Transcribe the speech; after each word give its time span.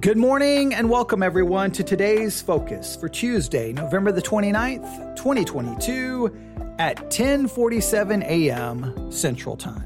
Good 0.00 0.16
morning 0.16 0.72
and 0.72 0.88
welcome 0.88 1.22
everyone 1.22 1.72
to 1.72 1.84
today's 1.84 2.40
focus 2.40 2.96
for 2.96 3.06
Tuesday, 3.06 3.74
November 3.74 4.12
the 4.12 4.22
29th, 4.22 5.14
2022 5.14 6.34
at 6.78 6.96
10:47 7.10 8.22
a.m. 8.22 9.12
Central 9.12 9.58
Time. 9.58 9.84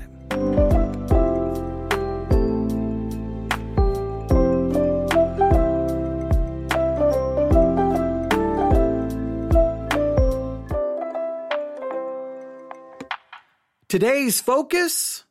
Today's 13.89 14.41
focus 14.41 15.25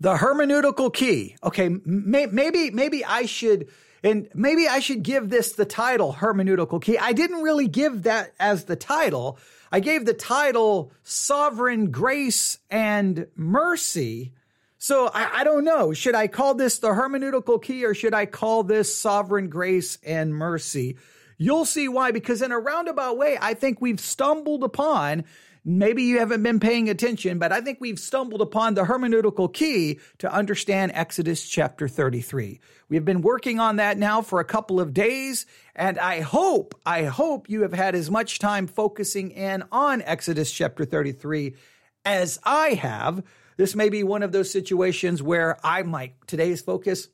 the 0.00 0.16
hermeneutical 0.16 0.92
key. 0.92 1.36
Okay, 1.42 1.70
may, 1.84 2.26
maybe 2.26 2.70
maybe 2.70 3.04
I 3.04 3.26
should 3.26 3.68
and 4.04 4.28
maybe 4.34 4.68
I 4.68 4.80
should 4.80 5.02
give 5.02 5.30
this 5.30 5.52
the 5.52 5.64
title 5.64 6.12
hermeneutical 6.12 6.80
key. 6.80 6.98
I 6.98 7.14
didn't 7.14 7.42
really 7.42 7.66
give 7.66 8.02
that 8.02 8.34
as 8.38 8.64
the 8.64 8.76
title. 8.76 9.38
I 9.72 9.80
gave 9.80 10.04
the 10.04 10.14
title 10.14 10.92
sovereign 11.02 11.90
grace 11.90 12.58
and 12.70 13.26
mercy. 13.34 14.32
So 14.76 15.06
I, 15.06 15.40
I, 15.40 15.44
don't 15.44 15.64
know. 15.64 15.94
Should 15.94 16.14
I 16.14 16.26
call 16.26 16.54
this 16.54 16.78
the 16.78 16.88
hermeneutical 16.88 17.62
key 17.62 17.86
or 17.86 17.94
should 17.94 18.12
I 18.12 18.26
call 18.26 18.62
this 18.62 18.94
sovereign 18.94 19.48
grace 19.48 19.96
and 20.04 20.34
mercy? 20.34 20.98
You'll 21.38 21.64
see 21.64 21.88
why, 21.88 22.10
because 22.10 22.42
in 22.42 22.52
a 22.52 22.58
roundabout 22.58 23.16
way, 23.16 23.38
I 23.40 23.54
think 23.54 23.80
we've 23.80 23.98
stumbled 23.98 24.62
upon 24.62 25.24
Maybe 25.66 26.02
you 26.02 26.18
haven't 26.18 26.42
been 26.42 26.60
paying 26.60 26.90
attention, 26.90 27.38
but 27.38 27.50
I 27.50 27.62
think 27.62 27.78
we've 27.80 27.98
stumbled 27.98 28.42
upon 28.42 28.74
the 28.74 28.84
hermeneutical 28.84 29.50
key 29.50 29.98
to 30.18 30.30
understand 30.30 30.92
Exodus 30.94 31.48
chapter 31.48 31.88
33. 31.88 32.60
We 32.90 32.96
have 32.96 33.06
been 33.06 33.22
working 33.22 33.58
on 33.58 33.76
that 33.76 33.96
now 33.96 34.20
for 34.20 34.40
a 34.40 34.44
couple 34.44 34.78
of 34.78 34.92
days, 34.92 35.46
and 35.74 35.98
I 35.98 36.20
hope, 36.20 36.74
I 36.84 37.04
hope 37.04 37.48
you 37.48 37.62
have 37.62 37.72
had 37.72 37.94
as 37.94 38.10
much 38.10 38.38
time 38.38 38.66
focusing 38.66 39.30
in 39.30 39.64
on 39.72 40.02
Exodus 40.02 40.52
chapter 40.52 40.84
33 40.84 41.54
as 42.04 42.38
I 42.44 42.74
have. 42.74 43.22
This 43.56 43.74
may 43.74 43.88
be 43.88 44.02
one 44.02 44.22
of 44.22 44.32
those 44.32 44.50
situations 44.50 45.22
where 45.22 45.56
I 45.64 45.82
might, 45.82 46.14
today's 46.26 46.60
focus 46.60 47.08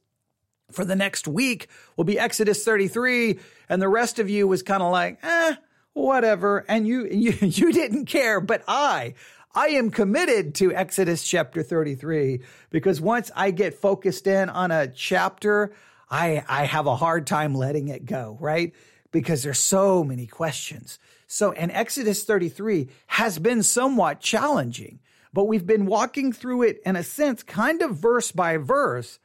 for 0.72 0.84
the 0.84 0.96
next 0.96 1.28
week 1.28 1.68
will 1.96 2.04
be 2.04 2.18
Exodus 2.18 2.64
33, 2.64 3.38
and 3.68 3.80
the 3.80 3.88
rest 3.88 4.18
of 4.18 4.28
you 4.28 4.48
was 4.48 4.64
kind 4.64 4.82
of 4.82 4.90
like, 4.90 5.20
eh, 5.22 5.54
whatever. 5.94 6.64
And 6.68 6.86
you, 6.86 7.06
you, 7.10 7.32
you 7.40 7.72
didn't 7.72 8.06
care, 8.06 8.40
but 8.40 8.62
I, 8.66 9.14
I 9.54 9.68
am 9.68 9.90
committed 9.90 10.54
to 10.56 10.72
Exodus 10.72 11.24
chapter 11.26 11.62
33 11.62 12.40
because 12.70 13.00
once 13.00 13.30
I 13.34 13.50
get 13.50 13.74
focused 13.74 14.26
in 14.26 14.48
on 14.48 14.70
a 14.70 14.88
chapter, 14.88 15.72
I, 16.08 16.44
I 16.48 16.64
have 16.64 16.86
a 16.86 16.96
hard 16.96 17.26
time 17.26 17.54
letting 17.54 17.88
it 17.88 18.04
go, 18.04 18.36
right? 18.40 18.72
Because 19.12 19.42
there's 19.42 19.58
so 19.58 20.04
many 20.04 20.26
questions. 20.26 20.98
So, 21.26 21.52
and 21.52 21.70
Exodus 21.70 22.24
33 22.24 22.88
has 23.06 23.38
been 23.38 23.62
somewhat 23.62 24.20
challenging, 24.20 25.00
but 25.32 25.44
we've 25.44 25.66
been 25.66 25.86
walking 25.86 26.32
through 26.32 26.62
it 26.62 26.80
in 26.84 26.96
a 26.96 27.04
sense, 27.04 27.42
kind 27.42 27.82
of 27.82 27.96
verse 27.96 28.32
by 28.32 28.56
verse. 28.56 29.18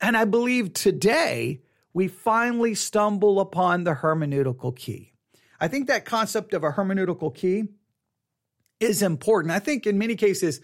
And 0.00 0.16
I 0.16 0.24
believe 0.26 0.72
today 0.72 1.60
we 1.92 2.08
finally 2.08 2.74
stumble 2.74 3.40
upon 3.40 3.84
the 3.84 3.94
hermeneutical 3.94 4.76
key. 4.76 5.12
I 5.60 5.68
think 5.68 5.88
that 5.88 6.04
concept 6.04 6.54
of 6.54 6.64
a 6.64 6.72
hermeneutical 6.72 7.34
key 7.34 7.64
is 8.80 9.02
important. 9.02 9.52
I 9.52 9.58
think 9.58 9.86
in 9.86 9.98
many 9.98 10.14
cases, 10.14 10.60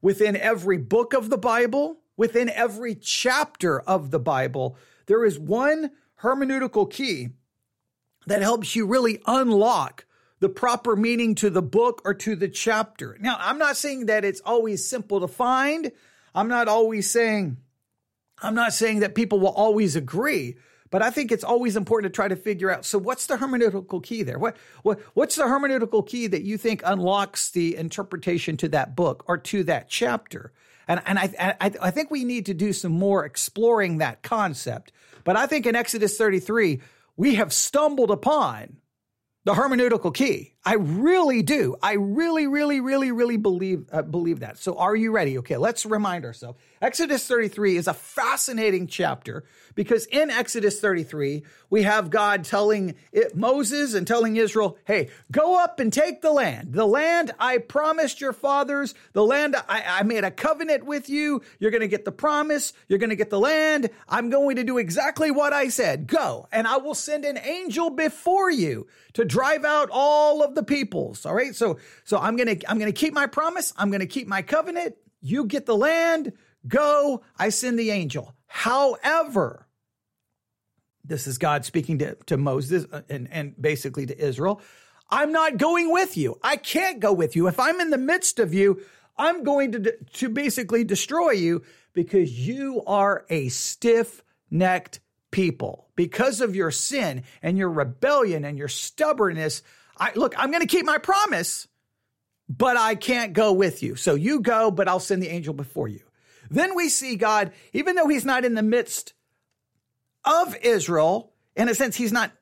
within 0.00 0.36
every 0.36 0.78
book 0.78 1.12
of 1.12 1.28
the 1.28 1.38
Bible, 1.38 1.98
within 2.16 2.48
every 2.48 2.94
chapter 2.94 3.80
of 3.80 4.10
the 4.10 4.20
Bible, 4.20 4.76
there 5.06 5.24
is 5.24 5.38
one 5.38 5.90
hermeneutical 6.22 6.90
key 6.90 7.30
that 8.26 8.42
helps 8.42 8.76
you 8.76 8.86
really 8.86 9.20
unlock 9.26 10.04
the 10.40 10.48
proper 10.48 10.94
meaning 10.94 11.34
to 11.34 11.50
the 11.50 11.62
book 11.62 12.00
or 12.04 12.14
to 12.14 12.36
the 12.36 12.48
chapter. 12.48 13.16
Now, 13.20 13.36
I'm 13.40 13.58
not 13.58 13.76
saying 13.76 14.06
that 14.06 14.24
it's 14.24 14.40
always 14.44 14.88
simple 14.88 15.20
to 15.20 15.28
find. 15.28 15.90
I'm 16.34 16.48
not 16.48 16.68
always 16.68 17.10
saying, 17.10 17.56
I'm 18.40 18.54
not 18.54 18.72
saying 18.72 19.00
that 19.00 19.16
people 19.16 19.40
will 19.40 19.48
always 19.48 19.96
agree, 19.96 20.58
but 20.90 21.02
I 21.02 21.10
think 21.10 21.32
it's 21.32 21.44
always 21.44 21.76
important 21.76 22.12
to 22.12 22.16
try 22.16 22.28
to 22.28 22.36
figure 22.36 22.70
out. 22.70 22.84
So, 22.84 22.98
what's 22.98 23.26
the 23.26 23.36
hermeneutical 23.36 24.02
key 24.02 24.22
there? 24.22 24.38
What, 24.38 24.56
what 24.82 25.00
what's 25.14 25.36
the 25.36 25.44
hermeneutical 25.44 26.06
key 26.06 26.26
that 26.28 26.42
you 26.42 26.56
think 26.56 26.82
unlocks 26.84 27.50
the 27.50 27.76
interpretation 27.76 28.56
to 28.58 28.68
that 28.70 28.96
book 28.96 29.24
or 29.26 29.38
to 29.38 29.64
that 29.64 29.88
chapter? 29.88 30.52
And 30.86 31.02
and 31.06 31.18
I 31.18 31.56
I, 31.60 31.72
I 31.82 31.90
think 31.90 32.10
we 32.10 32.24
need 32.24 32.46
to 32.46 32.54
do 32.54 32.72
some 32.72 32.92
more 32.92 33.24
exploring 33.24 33.98
that 33.98 34.22
concept. 34.22 34.92
But 35.24 35.36
I 35.36 35.46
think 35.46 35.66
in 35.66 35.76
Exodus 35.76 36.16
33 36.16 36.80
we 37.16 37.34
have 37.34 37.52
stumbled 37.52 38.10
upon 38.10 38.76
the 39.44 39.54
hermeneutical 39.54 40.14
key. 40.14 40.54
I 40.68 40.74
really 40.74 41.40
do. 41.40 41.76
I 41.82 41.94
really, 41.94 42.46
really, 42.46 42.80
really, 42.80 43.10
really 43.10 43.38
believe 43.38 43.86
uh, 43.90 44.02
believe 44.02 44.40
that. 44.40 44.58
So, 44.58 44.76
are 44.76 44.94
you 44.94 45.12
ready? 45.12 45.38
Okay, 45.38 45.56
let's 45.56 45.86
remind 45.86 46.26
ourselves. 46.26 46.58
Exodus 46.82 47.26
33 47.26 47.78
is 47.78 47.88
a 47.88 47.94
fascinating 47.94 48.86
chapter 48.86 49.44
because 49.74 50.04
in 50.06 50.28
Exodus 50.28 50.78
33 50.78 51.42
we 51.70 51.84
have 51.84 52.10
God 52.10 52.44
telling 52.44 52.96
it, 53.12 53.34
Moses 53.34 53.94
and 53.94 54.06
telling 54.06 54.36
Israel, 54.36 54.76
"Hey, 54.84 55.08
go 55.32 55.58
up 55.58 55.80
and 55.80 55.90
take 55.90 56.20
the 56.20 56.32
land. 56.32 56.74
The 56.74 56.86
land 56.86 57.32
I 57.38 57.56
promised 57.56 58.20
your 58.20 58.34
fathers. 58.34 58.94
The 59.14 59.24
land 59.24 59.56
I, 59.70 59.84
I 59.86 60.02
made 60.02 60.24
a 60.24 60.30
covenant 60.30 60.84
with 60.84 61.08
you. 61.08 61.40
You're 61.58 61.70
going 61.70 61.80
to 61.80 61.88
get 61.88 62.04
the 62.04 62.12
promise. 62.12 62.74
You're 62.88 62.98
going 62.98 63.08
to 63.08 63.16
get 63.16 63.30
the 63.30 63.40
land. 63.40 63.88
I'm 64.06 64.28
going 64.28 64.56
to 64.56 64.64
do 64.64 64.76
exactly 64.76 65.30
what 65.30 65.54
I 65.54 65.68
said. 65.68 66.08
Go, 66.08 66.46
and 66.52 66.68
I 66.68 66.76
will 66.76 66.94
send 66.94 67.24
an 67.24 67.38
angel 67.38 67.88
before 67.88 68.50
you 68.50 68.86
to 69.14 69.24
drive 69.24 69.64
out 69.64 69.88
all 69.90 70.42
of 70.42 70.54
the 70.58 70.64
peoples. 70.64 71.24
All 71.24 71.34
right. 71.34 71.54
So, 71.54 71.78
so 72.04 72.18
I'm 72.18 72.36
going 72.36 72.58
to, 72.58 72.70
I'm 72.70 72.78
going 72.78 72.92
to 72.92 72.98
keep 72.98 73.14
my 73.14 73.26
promise. 73.26 73.72
I'm 73.76 73.90
going 73.90 74.00
to 74.00 74.06
keep 74.06 74.26
my 74.26 74.42
covenant. 74.42 74.96
You 75.20 75.44
get 75.44 75.64
the 75.66 75.76
land. 75.76 76.32
Go. 76.66 77.22
I 77.38 77.50
send 77.50 77.78
the 77.78 77.90
angel. 77.90 78.34
However, 78.46 79.68
this 81.04 81.26
is 81.26 81.38
God 81.38 81.64
speaking 81.64 81.98
to, 81.98 82.16
to 82.26 82.36
Moses 82.36 82.86
uh, 82.92 83.02
and, 83.08 83.28
and 83.30 83.54
basically 83.60 84.06
to 84.06 84.18
Israel. 84.18 84.60
I'm 85.08 85.32
not 85.32 85.56
going 85.56 85.90
with 85.92 86.16
you. 86.16 86.38
I 86.42 86.56
can't 86.56 87.00
go 87.00 87.12
with 87.12 87.36
you. 87.36 87.46
If 87.46 87.58
I'm 87.60 87.80
in 87.80 87.90
the 87.90 87.98
midst 87.98 88.38
of 88.38 88.52
you, 88.52 88.82
I'm 89.16 89.42
going 89.42 89.72
to, 89.72 89.96
to 90.14 90.28
basically 90.28 90.84
destroy 90.84 91.30
you 91.30 91.62
because 91.94 92.30
you 92.30 92.82
are 92.86 93.24
a 93.30 93.48
stiff 93.48 94.22
necked 94.50 95.00
people. 95.30 95.88
Because 95.96 96.40
of 96.40 96.54
your 96.54 96.70
sin 96.70 97.24
and 97.42 97.58
your 97.58 97.70
rebellion 97.70 98.44
and 98.44 98.58
your 98.58 98.68
stubbornness, 98.68 99.62
I 99.98 100.12
look, 100.14 100.34
I'm 100.38 100.50
going 100.50 100.66
to 100.66 100.66
keep 100.66 100.84
my 100.86 100.98
promise, 100.98 101.68
but 102.48 102.76
I 102.76 102.94
can't 102.94 103.32
go 103.32 103.52
with 103.52 103.82
you. 103.82 103.96
So 103.96 104.14
you 104.14 104.40
go, 104.40 104.70
but 104.70 104.88
I'll 104.88 105.00
send 105.00 105.22
the 105.22 105.28
angel 105.28 105.54
before 105.54 105.88
you. 105.88 106.00
Then 106.50 106.74
we 106.74 106.88
see 106.88 107.16
God, 107.16 107.52
even 107.72 107.96
though 107.96 108.08
he's 108.08 108.24
not 108.24 108.44
in 108.44 108.54
the 108.54 108.62
midst 108.62 109.12
of 110.24 110.56
Israel, 110.62 111.32
in 111.56 111.68
a 111.68 111.74
sense, 111.74 111.96
he's 111.96 112.12
not 112.12 112.32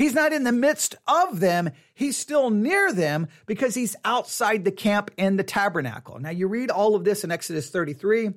He's 0.00 0.14
not 0.14 0.32
in 0.32 0.44
the 0.44 0.52
midst 0.52 0.94
of 1.06 1.40
them. 1.40 1.72
He's 1.92 2.16
still 2.16 2.48
near 2.48 2.90
them 2.90 3.28
because 3.44 3.74
he's 3.74 3.96
outside 4.02 4.64
the 4.64 4.72
camp 4.72 5.10
in 5.18 5.36
the 5.36 5.44
tabernacle. 5.44 6.18
Now 6.18 6.30
you 6.30 6.48
read 6.48 6.70
all 6.70 6.94
of 6.94 7.04
this 7.04 7.22
in 7.22 7.30
Exodus 7.30 7.68
33. 7.68 8.30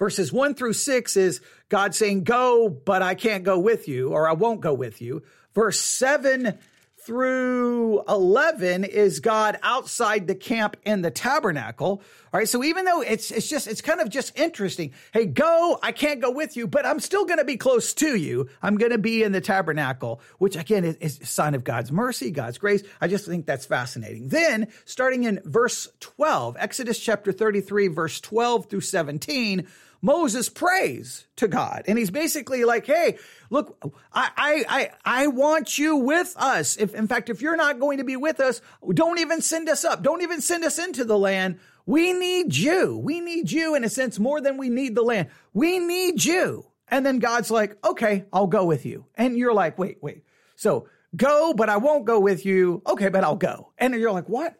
Verses 0.00 0.32
1 0.32 0.56
through 0.56 0.72
6 0.72 1.16
is 1.16 1.40
God 1.68 1.94
saying, 1.94 2.24
Go, 2.24 2.68
but 2.68 3.02
I 3.02 3.14
can't 3.14 3.44
go 3.44 3.56
with 3.56 3.86
you, 3.86 4.08
or 4.08 4.28
I 4.28 4.32
won't 4.32 4.60
go 4.60 4.74
with 4.74 5.00
you. 5.00 5.22
Verse 5.54 5.78
7 5.78 6.58
through 7.04 8.02
11 8.08 8.84
is 8.84 9.18
God 9.18 9.58
outside 9.62 10.28
the 10.28 10.36
camp 10.36 10.76
in 10.84 11.02
the 11.02 11.10
tabernacle. 11.10 12.00
All 12.32 12.38
right. 12.38 12.48
So 12.48 12.62
even 12.62 12.84
though 12.84 13.00
it's, 13.00 13.32
it's 13.32 13.48
just, 13.48 13.66
it's 13.66 13.80
kind 13.80 14.00
of 14.00 14.08
just 14.08 14.38
interesting. 14.38 14.92
Hey, 15.12 15.26
go. 15.26 15.78
I 15.82 15.90
can't 15.90 16.20
go 16.20 16.30
with 16.30 16.56
you, 16.56 16.68
but 16.68 16.86
I'm 16.86 17.00
still 17.00 17.24
going 17.24 17.38
to 17.38 17.44
be 17.44 17.56
close 17.56 17.92
to 17.94 18.14
you. 18.14 18.48
I'm 18.62 18.76
going 18.76 18.92
to 18.92 18.98
be 18.98 19.24
in 19.24 19.32
the 19.32 19.40
tabernacle, 19.40 20.20
which 20.38 20.54
again 20.54 20.84
is, 20.84 21.20
a 21.20 21.26
sign 21.26 21.54
of 21.54 21.64
God's 21.64 21.90
mercy, 21.90 22.30
God's 22.30 22.58
grace. 22.58 22.82
I 23.00 23.08
just 23.08 23.26
think 23.26 23.46
that's 23.46 23.66
fascinating. 23.66 24.28
Then 24.28 24.68
starting 24.84 25.24
in 25.24 25.40
verse 25.44 25.88
12, 26.00 26.56
Exodus 26.58 27.00
chapter 27.00 27.32
33, 27.32 27.88
verse 27.88 28.20
12 28.20 28.66
through 28.66 28.80
17, 28.80 29.66
Moses 30.02 30.48
prays 30.48 31.28
to 31.36 31.46
God. 31.46 31.84
And 31.86 31.96
he's 31.96 32.10
basically 32.10 32.64
like, 32.64 32.86
hey, 32.86 33.18
look, 33.50 33.78
I, 34.12 34.64
I, 34.68 34.90
I, 35.04 35.26
want 35.28 35.78
you 35.78 35.96
with 35.96 36.34
us. 36.36 36.76
If, 36.76 36.92
in 36.92 37.06
fact, 37.06 37.30
if 37.30 37.40
you're 37.40 37.56
not 37.56 37.78
going 37.78 37.98
to 37.98 38.04
be 38.04 38.16
with 38.16 38.40
us, 38.40 38.60
don't 38.92 39.20
even 39.20 39.40
send 39.40 39.68
us 39.68 39.84
up. 39.84 40.02
Don't 40.02 40.22
even 40.22 40.40
send 40.40 40.64
us 40.64 40.80
into 40.80 41.04
the 41.04 41.16
land. 41.16 41.60
We 41.86 42.12
need 42.12 42.56
you. 42.56 42.98
We 42.98 43.20
need 43.20 43.52
you 43.52 43.76
in 43.76 43.84
a 43.84 43.88
sense 43.88 44.18
more 44.18 44.40
than 44.40 44.56
we 44.56 44.68
need 44.68 44.96
the 44.96 45.02
land. 45.02 45.28
We 45.52 45.78
need 45.78 46.24
you. 46.24 46.66
And 46.88 47.06
then 47.06 47.20
God's 47.20 47.50
like, 47.50 47.76
okay, 47.86 48.24
I'll 48.32 48.48
go 48.48 48.64
with 48.64 48.84
you. 48.84 49.06
And 49.14 49.38
you're 49.38 49.54
like, 49.54 49.78
wait, 49.78 49.98
wait. 50.02 50.24
So 50.56 50.88
go, 51.14 51.54
but 51.54 51.68
I 51.68 51.76
won't 51.76 52.06
go 52.06 52.18
with 52.18 52.44
you. 52.44 52.82
Okay, 52.86 53.08
but 53.08 53.22
I'll 53.22 53.36
go. 53.36 53.72
And 53.78 53.94
you're 53.94 54.12
like, 54.12 54.28
what? 54.28 54.56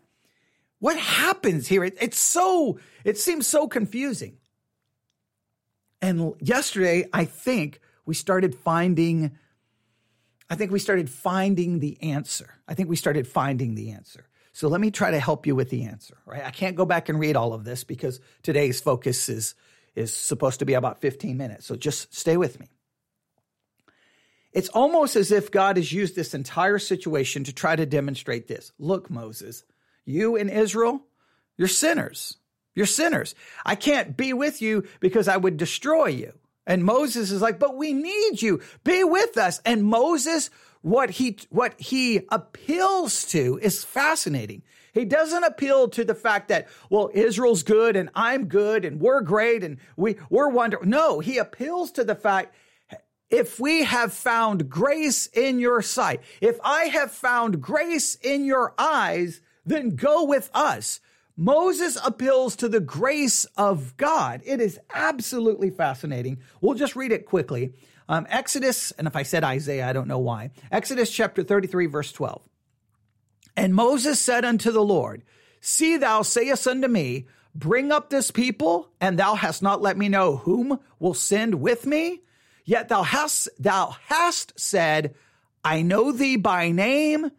What 0.79 0.97
happens 0.97 1.67
here? 1.67 1.85
It, 1.85 1.97
it's 2.01 2.19
so, 2.19 2.79
it 3.05 3.19
seems 3.19 3.47
so 3.47 3.67
confusing. 3.67 4.39
And 6.03 6.35
yesterday, 6.41 7.09
I 7.13 7.25
think 7.25 7.81
we 8.05 8.15
started 8.15 8.57
finding, 8.57 9.39
I 10.51 10.57
think 10.57 10.73
we 10.73 10.81
started 10.81 11.09
finding 11.09 11.79
the 11.79 12.03
answer. 12.03 12.55
I 12.67 12.75
think 12.75 12.89
we 12.89 12.97
started 12.97 13.29
finding 13.29 13.77
the 13.77 13.93
answer. 13.93 14.27
So 14.53 14.69
let 14.69 14.81
me 14.81 14.91
try 14.91 15.13
to 15.13 15.21
help 15.21 15.47
you 15.47 15.55
with 15.55 15.71
the 15.71 15.85
answer, 15.85 16.19
right? 16.27 16.45
I 16.45 16.51
can't 16.51 16.77
go 16.77 16.85
back 16.85 17.09
and 17.09 17.21
read 17.21 17.37
all 17.37 17.55
of 17.55 17.65
this 17.65 17.85
because 17.85 18.21
today's 18.43 18.81
focus 18.81 19.29
is, 19.29 19.55
is 19.95 20.13
supposed 20.13 20.59
to 20.59 20.67
be 20.67 20.75
about 20.75 21.01
15 21.01 21.37
minutes. 21.37 21.67
So 21.67 21.77
just 21.77 22.13
stay 22.15 22.37
with 22.37 22.59
me. 22.59 22.69
It's 24.53 24.69
almost 24.71 25.17
as 25.17 25.33
if 25.33 25.51
God 25.51 25.77
has 25.79 25.91
used 25.93 26.15
this 26.15 26.35
entire 26.35 26.79
situation 26.79 27.45
to 27.45 27.55
try 27.55 27.75
to 27.75 27.87
demonstrate 27.87 28.49
this. 28.49 28.73
Look, 28.79 29.09
Moses, 29.09 29.65
you 30.05 30.37
and 30.37 30.51
Israel, 30.51 31.01
you're 31.57 31.69
sinners. 31.69 32.37
You're 32.75 32.87
sinners. 32.87 33.35
I 33.65 33.75
can't 33.75 34.17
be 34.17 34.33
with 34.33 34.63
you 34.63 34.85
because 35.01 35.29
I 35.29 35.37
would 35.37 35.57
destroy 35.57 36.07
you. 36.07 36.33
And 36.67 36.85
Moses 36.85 37.31
is 37.31 37.43
like, 37.43 37.59
but 37.59 37.77
we 37.77 37.93
need 37.93 38.41
you. 38.41 38.61
Be 38.85 39.05
with 39.05 39.37
us. 39.37 39.61
And 39.65 39.85
Moses, 39.85 40.49
what 40.81 41.11
he, 41.11 41.39
what 41.51 41.79
he 41.81 42.23
appeals 42.31 43.25
to 43.27 43.59
is 43.61 43.85
fascinating. 43.85 44.63
He 44.93 45.05
doesn't 45.05 45.45
appeal 45.45 45.89
to 45.89 46.05
the 46.05 46.15
fact 46.15 46.49
that, 46.49 46.69
well, 46.91 47.11
Israel's 47.15 47.63
good 47.63 47.97
and 47.97 48.11
I'm 48.15 48.47
good 48.47 48.85
and 48.85 49.01
we're 49.01 49.23
great 49.23 49.65
and 49.65 49.79
we, 49.97 50.17
we're 50.31 50.49
wonderful. 50.49 50.87
No, 50.87 51.21
he 51.21 51.39
appeals 51.39 51.91
to 51.93 52.05
the 52.05 52.15
fact 52.15 52.55
if 53.31 53.59
we 53.59 53.85
have 53.85 54.13
found 54.13 54.69
grace 54.69 55.27
in 55.27 55.59
your 55.59 55.81
sight, 55.81 56.21
if 56.43 56.61
I 56.63 56.85
have 56.85 57.11
found 57.11 57.63
grace 57.63 58.15
in 58.17 58.45
your 58.45 58.75
eyes, 58.77 59.41
then 59.65 59.97
go 59.97 60.25
with 60.25 60.51
us. 60.53 61.01
Moses 61.37 61.97
appeals 62.05 62.57
to 62.57 62.69
the 62.69 62.81
grace 62.81 63.45
of 63.57 63.97
God. 63.97 64.43
It 64.45 64.61
is 64.61 64.79
absolutely 64.93 65.71
fascinating. 65.71 66.39
We'll 66.61 66.75
just 66.75 66.97
read 66.97 67.13
it 67.13 67.27
quickly. 67.27 67.75
Um, 68.09 68.27
Exodus, 68.29 68.93
and 68.93 69.07
if 69.07 69.17
I 69.17 69.23
said 69.23 69.45
Isaiah, 69.45 69.89
I 69.89 69.93
don't 69.93 70.09
know 70.09 70.19
why. 70.19 70.51
Exodus 70.71 71.11
chapter 71.11 71.43
33, 71.43 71.87
verse 71.87 72.13
12. 72.13 72.43
And 73.57 73.75
Moses 73.75 74.21
said 74.21 74.45
unto 74.45 74.71
the 74.71 74.83
Lord, 74.83 75.23
See, 75.61 75.97
thou 75.97 76.23
sayest 76.23 76.67
unto 76.67 76.89
me, 76.89 77.27
Bring 77.55 77.93
up 77.93 78.11
this 78.11 78.31
people, 78.31 78.91
and 79.01 79.19
thou 79.19 79.35
hast 79.35 79.63
not 79.63 79.83
let 79.83 79.97
me 79.97 80.09
know 80.09 80.39
whom 80.39 80.81
will 80.99 81.15
send 81.15 81.57
with 81.57 81.87
me. 81.87 82.23
Yet 82.65 82.89
thou 82.89 83.03
hast, 83.03 83.49
thou 83.59 83.97
hast 84.07 84.59
said, 84.59 85.15
I 85.65 85.83
know 85.83 86.13
thee 86.13 86.37
by 86.37 86.71
name, 86.71 87.31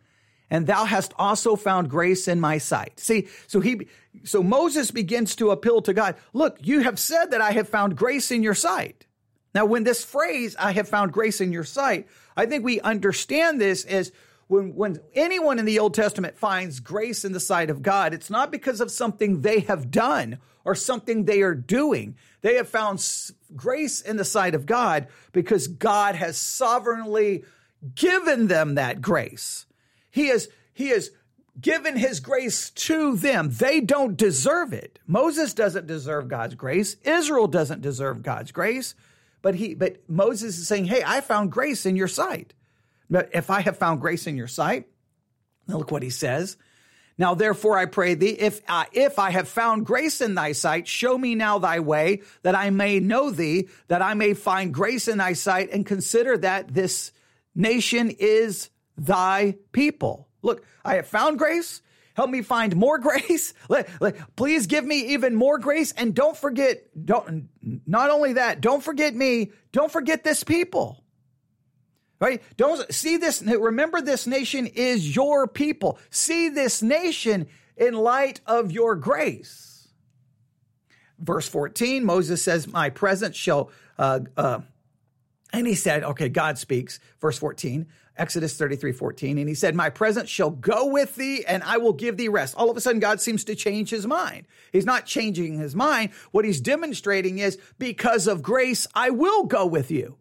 and 0.49 0.67
thou 0.67 0.85
hast 0.85 1.13
also 1.17 1.55
found 1.55 1.89
grace 1.89 2.27
in 2.27 2.39
my 2.39 2.57
sight. 2.57 2.99
See, 2.99 3.27
so 3.47 3.59
he, 3.59 3.87
so 4.23 4.43
Moses 4.43 4.91
begins 4.91 5.35
to 5.37 5.51
appeal 5.51 5.81
to 5.81 5.93
God. 5.93 6.15
Look, 6.33 6.57
you 6.61 6.81
have 6.81 6.99
said 6.99 7.31
that 7.31 7.41
I 7.41 7.51
have 7.51 7.69
found 7.69 7.95
grace 7.95 8.31
in 8.31 8.43
your 8.43 8.53
sight. 8.53 9.05
Now, 9.55 9.65
when 9.65 9.83
this 9.83 10.03
phrase, 10.03 10.55
I 10.57 10.71
have 10.71 10.87
found 10.87 11.11
grace 11.11 11.39
in 11.39 11.51
your 11.51 11.63
sight, 11.63 12.07
I 12.35 12.45
think 12.45 12.63
we 12.63 12.81
understand 12.81 13.61
this 13.61 13.85
as 13.85 14.11
when, 14.47 14.75
when 14.75 14.99
anyone 15.13 15.59
in 15.59 15.65
the 15.65 15.79
Old 15.79 15.93
Testament 15.93 16.37
finds 16.37 16.79
grace 16.79 17.23
in 17.23 17.31
the 17.31 17.39
sight 17.39 17.69
of 17.69 17.81
God, 17.81 18.13
it's 18.13 18.29
not 18.29 18.51
because 18.51 18.81
of 18.81 18.91
something 18.91 19.41
they 19.41 19.61
have 19.61 19.91
done 19.91 20.39
or 20.65 20.75
something 20.75 21.25
they 21.25 21.41
are 21.41 21.55
doing. 21.55 22.15
They 22.41 22.55
have 22.55 22.69
found 22.69 23.05
grace 23.55 24.01
in 24.01 24.17
the 24.17 24.25
sight 24.25 24.55
of 24.55 24.65
God 24.65 25.07
because 25.31 25.67
God 25.67 26.15
has 26.15 26.37
sovereignly 26.37 27.43
given 27.95 28.47
them 28.47 28.75
that 28.75 29.01
grace. 29.01 29.65
He 30.13 30.27
has, 30.27 30.47
he 30.75 30.89
has 30.89 31.09
given 31.59 31.97
his 31.97 32.19
grace 32.19 32.69
to 32.69 33.17
them. 33.17 33.49
They 33.49 33.81
don't 33.81 34.15
deserve 34.15 34.71
it. 34.71 34.99
Moses 35.07 35.55
doesn't 35.55 35.87
deserve 35.87 36.27
God's 36.27 36.53
grace. 36.53 36.97
Israel 37.03 37.47
doesn't 37.47 37.81
deserve 37.81 38.21
God's 38.21 38.51
grace. 38.51 38.93
But 39.41 39.55
he, 39.55 39.73
but 39.73 40.07
Moses 40.07 40.59
is 40.59 40.67
saying, 40.67 40.85
Hey, 40.85 41.01
I 41.03 41.21
found 41.21 41.51
grace 41.51 41.87
in 41.87 41.95
your 41.95 42.07
sight. 42.07 42.53
But 43.09 43.31
if 43.33 43.49
I 43.49 43.61
have 43.61 43.77
found 43.77 44.01
grace 44.01 44.27
in 44.27 44.37
your 44.37 44.47
sight, 44.47 44.87
now 45.67 45.77
look 45.77 45.89
what 45.89 46.03
he 46.03 46.11
says. 46.11 46.57
Now, 47.17 47.33
therefore, 47.33 47.75
I 47.75 47.87
pray 47.87 48.13
thee, 48.13 48.35
if 48.39 48.61
uh, 48.67 48.85
if 48.91 49.17
I 49.17 49.31
have 49.31 49.47
found 49.47 49.87
grace 49.87 50.21
in 50.21 50.35
thy 50.35 50.51
sight, 50.51 50.87
show 50.87 51.17
me 51.17 51.33
now 51.33 51.57
thy 51.57 51.79
way, 51.79 52.21
that 52.43 52.55
I 52.55 52.69
may 52.69 52.99
know 52.99 53.31
thee, 53.31 53.67
that 53.87 54.03
I 54.03 54.13
may 54.13 54.35
find 54.35 54.71
grace 54.71 55.07
in 55.07 55.17
thy 55.17 55.33
sight, 55.33 55.69
and 55.71 55.87
consider 55.87 56.37
that 56.37 56.71
this 56.73 57.11
nation 57.55 58.11
is 58.11 58.69
thy 58.97 59.55
people. 59.71 60.27
Look, 60.41 60.65
I 60.83 60.95
have 60.95 61.07
found 61.07 61.39
grace. 61.39 61.81
Help 62.15 62.29
me 62.29 62.41
find 62.41 62.75
more 62.75 62.97
grace. 62.99 63.53
Please 64.35 64.67
give 64.67 64.85
me 64.85 65.13
even 65.13 65.35
more 65.35 65.57
grace. 65.57 65.91
And 65.93 66.13
don't 66.13 66.37
forget, 66.37 66.83
don't, 67.05 67.49
not 67.85 68.09
only 68.09 68.33
that, 68.33 68.61
don't 68.61 68.83
forget 68.83 69.15
me. 69.15 69.51
Don't 69.71 69.91
forget 69.91 70.23
this 70.23 70.43
people. 70.43 71.03
Right? 72.19 72.41
Don't 72.55 72.91
see 72.93 73.17
this. 73.17 73.41
Remember, 73.41 73.99
this 73.99 74.27
nation 74.27 74.67
is 74.67 75.13
your 75.13 75.47
people. 75.47 75.99
See 76.09 76.49
this 76.49 76.81
nation 76.81 77.47
in 77.75 77.95
light 77.95 78.39
of 78.45 78.71
your 78.71 78.95
grace. 78.95 79.89
Verse 81.19 81.47
14, 81.47 82.05
Moses 82.05 82.43
says, 82.43 82.67
My 82.67 82.89
presence 82.89 83.35
shall, 83.35 83.71
uh, 83.97 84.21
uh, 84.35 84.59
and 85.51 85.67
he 85.67 85.75
said, 85.75 86.03
okay, 86.03 86.29
God 86.29 86.57
speaks. 86.57 86.99
Verse 87.21 87.37
14, 87.37 87.87
Exodus 88.15 88.55
33, 88.55 88.91
14. 88.91 89.37
And 89.39 89.49
he 89.49 89.55
said, 89.55 89.75
My 89.75 89.89
presence 89.89 90.29
shall 90.29 90.51
go 90.51 90.85
with 90.85 91.15
thee 91.15 91.43
and 91.45 91.63
I 91.63 91.77
will 91.77 91.93
give 91.93 92.17
thee 92.17 92.27
rest. 92.27 92.55
All 92.55 92.69
of 92.69 92.77
a 92.77 92.81
sudden, 92.81 92.99
God 92.99 93.19
seems 93.19 93.43
to 93.45 93.55
change 93.55 93.89
his 93.89 94.05
mind. 94.05 94.45
He's 94.71 94.85
not 94.85 95.05
changing 95.05 95.57
his 95.57 95.75
mind. 95.75 96.11
What 96.31 96.45
he's 96.45 96.61
demonstrating 96.61 97.39
is 97.39 97.57
because 97.79 98.27
of 98.27 98.43
grace, 98.43 98.85
I 98.93 99.09
will 99.09 99.45
go 99.45 99.65
with 99.65 99.89
you. 99.89 100.17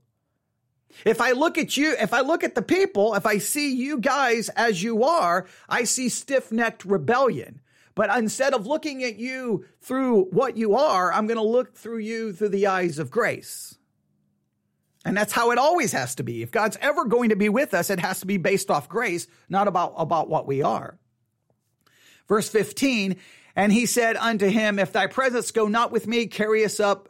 If 1.05 1.21
I 1.21 1.33
look 1.33 1.59
at 1.59 1.77
you, 1.77 1.95
if 1.99 2.13
I 2.13 2.21
look 2.21 2.45
at 2.45 2.55
the 2.55 2.63
people, 2.63 3.15
if 3.15 3.27
I 3.27 3.39
see 3.39 3.75
you 3.75 3.99
guys 3.99 4.49
as 4.51 4.83
you 4.83 5.05
are, 5.05 5.47
I 5.69 5.85
see 5.85 6.09
stiff 6.09 6.53
necked 6.53 6.85
rebellion. 6.85 7.61
But 7.95 8.17
instead 8.17 8.55
of 8.55 8.67
looking 8.67 9.05
at 9.05 9.17
you 9.17 9.67
through 9.81 10.25
what 10.27 10.57
you 10.57 10.75
are, 10.75 11.13
I'm 11.13 11.27
going 11.27 11.37
to 11.37 11.43
look 11.43 11.77
through 11.77 11.99
you 11.99 12.33
through 12.33 12.51
the 12.51 12.67
eyes 12.67 12.99
of 12.99 13.11
grace. 13.11 13.77
And 15.05 15.17
that's 15.17 15.33
how 15.33 15.51
it 15.51 15.59
always 15.59 15.93
has 15.93 16.15
to 16.17 16.23
be. 16.23 16.43
If 16.43 16.53
God's 16.53 16.79
ever 16.81 17.05
going 17.05 17.31
to 17.31 17.37
be 17.37 17.49
with 17.49 17.75
us, 17.75 17.91
it 17.91 17.99
has 18.01 18.21
to 18.21 18.27
be 18.27 18.37
based 18.37 18.71
off 18.71 18.89
grace, 18.89 19.27
not 19.49 19.69
about, 19.69 19.95
about 19.97 20.29
what 20.29 20.47
we 20.47 20.63
are. 20.63 20.99
Verse 22.29 22.49
15, 22.49 23.17
and 23.57 23.73
he 23.73 23.87
said 23.87 24.17
unto 24.17 24.47
him, 24.47 24.79
If 24.79 24.93
thy 24.93 25.09
presence 25.09 25.51
go 25.51 25.67
not 25.67 25.91
with 25.91 26.07
me, 26.07 26.27
carry 26.27 26.65
us 26.65 26.79
up 26.79 27.09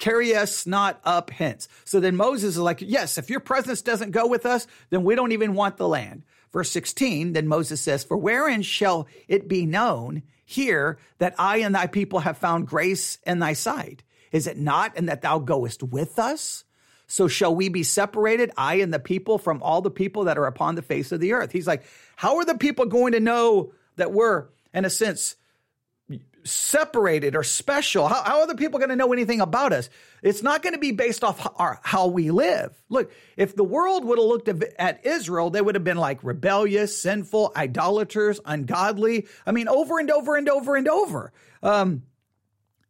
carry 0.00 0.34
us 0.34 0.66
not 0.66 1.00
up 1.04 1.30
hence. 1.30 1.68
So 1.84 2.00
then 2.00 2.16
Moses 2.16 2.56
is 2.56 2.58
like, 2.58 2.80
yes, 2.80 3.18
if 3.18 3.30
your 3.30 3.38
presence 3.38 3.82
doesn't 3.82 4.10
go 4.10 4.26
with 4.26 4.46
us, 4.46 4.66
then 4.88 5.04
we 5.04 5.14
don't 5.14 5.32
even 5.32 5.54
want 5.54 5.76
the 5.76 5.86
land. 5.86 6.24
Verse 6.52 6.70
16, 6.70 7.34
then 7.34 7.46
Moses 7.46 7.80
says, 7.80 8.02
For 8.02 8.16
wherein 8.16 8.62
shall 8.62 9.06
it 9.28 9.46
be 9.46 9.66
known 9.66 10.22
here 10.44 10.98
that 11.18 11.34
I 11.38 11.58
and 11.58 11.74
thy 11.74 11.86
people 11.86 12.20
have 12.20 12.38
found 12.38 12.66
grace 12.66 13.18
in 13.24 13.38
thy 13.38 13.52
sight? 13.52 14.02
Is 14.32 14.48
it 14.48 14.58
not 14.58 14.96
and 14.96 15.08
that 15.08 15.22
thou 15.22 15.38
goest 15.38 15.82
with 15.82 16.18
us? 16.18 16.64
So 17.10 17.26
shall 17.26 17.54
we 17.54 17.68
be 17.68 17.82
separated, 17.82 18.52
I 18.56 18.76
and 18.76 18.94
the 18.94 19.00
people, 19.00 19.38
from 19.38 19.62
all 19.62 19.82
the 19.82 19.90
people 19.90 20.24
that 20.24 20.38
are 20.38 20.46
upon 20.46 20.76
the 20.76 20.82
face 20.82 21.10
of 21.10 21.18
the 21.20 21.32
earth? 21.32 21.50
He's 21.50 21.66
like, 21.66 21.82
how 22.16 22.36
are 22.36 22.44
the 22.44 22.56
people 22.56 22.86
going 22.86 23.12
to 23.12 23.20
know 23.20 23.72
that 23.96 24.12
we're, 24.12 24.46
in 24.72 24.84
a 24.84 24.90
sense, 24.90 25.34
separated 26.44 27.36
or 27.36 27.42
special. 27.42 28.08
How, 28.08 28.22
how 28.22 28.40
are 28.40 28.46
the 28.46 28.54
people 28.54 28.78
going 28.78 28.90
to 28.90 28.96
know 28.96 29.12
anything 29.12 29.40
about 29.40 29.72
us? 29.72 29.90
It's 30.22 30.42
not 30.42 30.62
going 30.62 30.72
to 30.74 30.78
be 30.78 30.92
based 30.92 31.24
off 31.24 31.46
our, 31.56 31.80
how 31.82 32.06
we 32.06 32.30
live. 32.30 32.80
Look, 32.88 33.12
if 33.36 33.56
the 33.56 33.64
world 33.64 34.04
would 34.04 34.18
have 34.18 34.26
looked 34.26 34.48
at 34.78 35.04
Israel, 35.04 35.50
they 35.50 35.60
would 35.60 35.74
have 35.74 35.84
been 35.84 35.96
like 35.96 36.22
rebellious, 36.22 37.00
sinful, 37.00 37.52
idolaters, 37.56 38.40
ungodly. 38.44 39.26
I 39.46 39.52
mean, 39.52 39.68
over 39.68 39.98
and 39.98 40.10
over 40.10 40.36
and 40.36 40.48
over 40.48 40.76
and 40.76 40.88
over. 40.88 41.32
Um, 41.62 42.02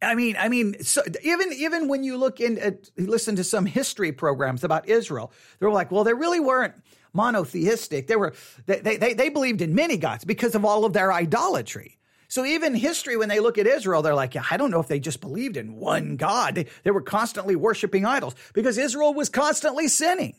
I 0.02 0.14
mean, 0.14 0.36
I 0.38 0.48
mean, 0.48 0.82
so 0.82 1.02
even 1.22 1.52
even 1.52 1.88
when 1.88 2.04
you 2.04 2.16
look 2.16 2.40
in 2.40 2.58
at 2.58 2.90
listen 2.96 3.36
to 3.36 3.44
some 3.44 3.66
history 3.66 4.12
programs 4.12 4.64
about 4.64 4.88
Israel, 4.88 5.32
they're 5.58 5.70
like, 5.70 5.90
well, 5.90 6.04
they 6.04 6.14
really 6.14 6.40
weren't 6.40 6.74
monotheistic. 7.12 8.06
They 8.06 8.16
were 8.16 8.32
they 8.66 8.96
they 8.96 9.14
they 9.14 9.28
believed 9.28 9.60
in 9.60 9.74
many 9.74 9.96
gods 9.98 10.24
because 10.24 10.54
of 10.54 10.64
all 10.64 10.84
of 10.84 10.92
their 10.92 11.12
idolatry. 11.12 11.98
So 12.28 12.44
even 12.44 12.76
history, 12.76 13.16
when 13.16 13.28
they 13.28 13.40
look 13.40 13.58
at 13.58 13.66
Israel, 13.66 14.02
they're 14.02 14.14
like, 14.14 14.36
yeah, 14.36 14.44
I 14.48 14.56
don't 14.56 14.70
know 14.70 14.78
if 14.78 14.86
they 14.86 15.00
just 15.00 15.20
believed 15.20 15.56
in 15.56 15.74
one 15.74 16.16
God. 16.16 16.54
They, 16.54 16.66
they 16.84 16.92
were 16.92 17.02
constantly 17.02 17.56
worshiping 17.56 18.06
idols 18.06 18.36
because 18.54 18.78
Israel 18.78 19.12
was 19.12 19.28
constantly 19.28 19.88
sinning. 19.88 20.36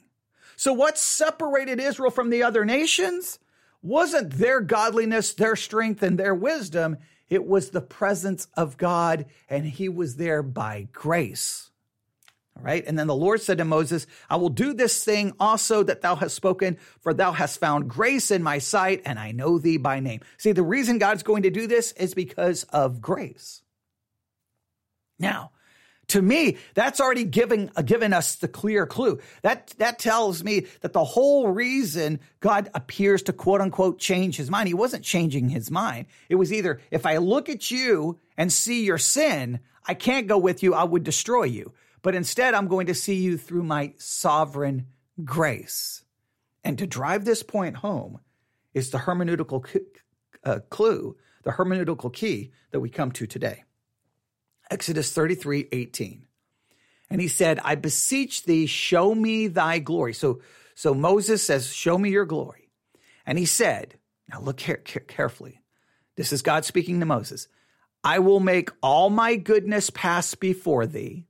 So 0.55 0.71
what 0.71 0.97
separated 0.97 1.81
Israel 1.81 2.09
from 2.09 2.29
the 2.29 2.43
other 2.43 2.63
nations 2.63 3.39
wasn't 3.81 4.31
their 4.31 4.61
godliness, 4.61 5.33
their 5.33 5.57
strength, 5.57 6.01
and 6.01 6.17
their 6.17 6.33
wisdom. 6.33 6.97
It 7.31 7.47
was 7.47 7.69
the 7.69 7.81
presence 7.81 8.47
of 8.55 8.77
God, 8.77 9.25
and 9.49 9.65
he 9.65 9.87
was 9.87 10.17
there 10.17 10.43
by 10.43 10.89
grace. 10.91 11.71
All 12.57 12.63
right. 12.63 12.83
And 12.85 12.99
then 12.99 13.07
the 13.07 13.15
Lord 13.15 13.41
said 13.41 13.59
to 13.59 13.65
Moses, 13.65 14.05
I 14.29 14.35
will 14.35 14.49
do 14.49 14.73
this 14.73 15.05
thing 15.05 15.31
also 15.39 15.81
that 15.83 16.01
thou 16.01 16.15
hast 16.15 16.35
spoken, 16.35 16.77
for 16.99 17.13
thou 17.13 17.31
hast 17.31 17.57
found 17.57 17.89
grace 17.89 18.31
in 18.31 18.43
my 18.43 18.57
sight, 18.57 19.01
and 19.05 19.17
I 19.17 19.31
know 19.31 19.57
thee 19.57 19.77
by 19.77 20.01
name. 20.01 20.19
See, 20.37 20.51
the 20.51 20.61
reason 20.61 20.97
God's 20.97 21.23
going 21.23 21.43
to 21.43 21.49
do 21.49 21.67
this 21.67 21.93
is 21.93 22.13
because 22.13 22.63
of 22.65 23.01
grace. 23.01 23.61
Now, 25.17 25.51
to 26.11 26.21
me, 26.21 26.57
that's 26.73 26.99
already 26.99 27.23
giving 27.23 27.71
uh, 27.75 27.81
given 27.81 28.11
us 28.11 28.35
the 28.35 28.47
clear 28.47 28.85
clue. 28.85 29.19
That 29.43 29.73
that 29.77 29.97
tells 29.97 30.43
me 30.43 30.67
that 30.81 30.93
the 30.93 31.03
whole 31.03 31.47
reason 31.47 32.19
God 32.41 32.69
appears 32.73 33.23
to 33.23 33.33
quote 33.33 33.61
unquote 33.61 33.97
change 33.97 34.35
his 34.35 34.49
mind, 34.49 34.67
he 34.67 34.73
wasn't 34.73 35.05
changing 35.05 35.49
his 35.49 35.71
mind. 35.71 36.07
It 36.27 36.35
was 36.35 36.51
either 36.51 36.81
if 36.91 37.05
I 37.05 37.17
look 37.17 37.47
at 37.47 37.71
you 37.71 38.19
and 38.37 38.51
see 38.51 38.83
your 38.83 38.97
sin, 38.97 39.59
I 39.87 39.93
can't 39.93 40.27
go 40.27 40.37
with 40.37 40.63
you, 40.63 40.73
I 40.73 40.83
would 40.83 41.03
destroy 41.03 41.43
you. 41.43 41.73
But 42.01 42.15
instead, 42.15 42.53
I'm 42.53 42.67
going 42.67 42.87
to 42.87 42.95
see 42.95 43.15
you 43.15 43.37
through 43.37 43.63
my 43.63 43.93
sovereign 43.97 44.87
grace. 45.23 46.03
And 46.63 46.77
to 46.77 46.87
drive 46.87 47.23
this 47.23 47.43
point 47.43 47.77
home 47.77 48.19
is 48.73 48.89
the 48.89 48.97
hermeneutical 48.97 49.65
uh, 50.43 50.59
clue, 50.69 51.15
the 51.43 51.51
hermeneutical 51.51 52.11
key 52.11 52.51
that 52.71 52.79
we 52.79 52.89
come 52.89 53.11
to 53.13 53.27
today. 53.27 53.63
Exodus 54.71 55.11
33 55.11 55.67
18. 55.71 56.25
And 57.09 57.19
he 57.19 57.27
said, 57.27 57.59
I 57.63 57.75
beseech 57.75 58.43
thee, 58.43 58.65
show 58.65 59.13
me 59.13 59.47
thy 59.47 59.79
glory. 59.79 60.13
So, 60.13 60.41
so 60.75 60.93
Moses 60.93 61.43
says, 61.43 61.73
Show 61.73 61.97
me 61.97 62.09
your 62.09 62.25
glory. 62.25 62.69
And 63.25 63.37
he 63.37 63.45
said, 63.45 63.95
Now 64.29 64.39
look 64.39 64.61
here, 64.61 64.77
carefully. 64.77 65.61
This 66.15 66.31
is 66.31 66.41
God 66.41 66.63
speaking 66.63 67.01
to 67.01 67.05
Moses. 67.05 67.49
I 68.03 68.19
will 68.19 68.39
make 68.39 68.71
all 68.81 69.09
my 69.09 69.35
goodness 69.35 69.89
pass 69.89 70.33
before 70.35 70.87
thee, 70.87 71.25